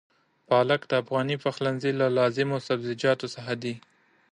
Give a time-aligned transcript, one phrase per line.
[0.47, 3.75] پالک د افغاني پخلنځي له لازمو سبزيجاتو څخه دی.